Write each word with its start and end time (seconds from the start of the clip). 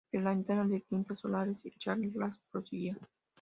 Pero 0.09 0.23
la 0.23 0.31
venta 0.31 0.65
de 0.65 0.81
quintas, 0.81 1.19
solares 1.19 1.63
y 1.63 1.71
charcas, 1.77 2.39
prosiguió. 2.49 2.97